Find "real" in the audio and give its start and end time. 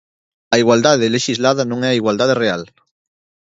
2.43-2.61